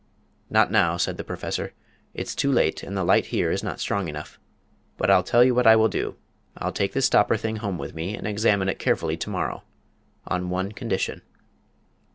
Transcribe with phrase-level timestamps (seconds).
[0.49, 1.73] "Not now," said the Professor;
[2.15, 4.39] "it's too late, and the light here is not strong enough.
[4.97, 6.15] But I'll tell you what I will do.
[6.57, 9.61] I'll take this stopper thing home with me, and examine it carefully to morrow
[10.25, 11.21] on one condition."